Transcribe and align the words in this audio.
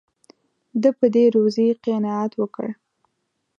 ده 0.81 0.89
په 0.99 1.05
دې 1.15 1.25
روزي 1.35 1.67
قناعت 1.83 2.31
وکړ. 2.41 2.67